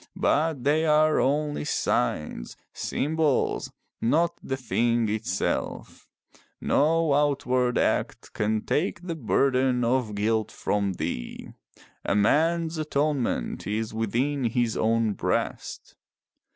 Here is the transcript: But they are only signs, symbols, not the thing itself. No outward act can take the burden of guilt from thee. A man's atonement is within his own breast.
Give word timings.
But 0.15 0.63
they 0.63 0.83
are 0.87 1.19
only 1.19 1.63
signs, 1.63 2.57
symbols, 2.73 3.71
not 4.01 4.31
the 4.41 4.57
thing 4.57 5.07
itself. 5.09 6.07
No 6.59 7.13
outward 7.13 7.77
act 7.77 8.33
can 8.33 8.61
take 8.65 9.03
the 9.03 9.13
burden 9.15 9.83
of 9.83 10.15
guilt 10.15 10.51
from 10.51 10.93
thee. 10.93 11.49
A 12.03 12.15
man's 12.15 12.79
atonement 12.79 13.67
is 13.67 13.93
within 13.93 14.45
his 14.45 14.75
own 14.75 15.13
breast. 15.13 15.95